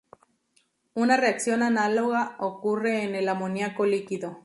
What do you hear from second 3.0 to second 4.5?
en el amoníaco líquido.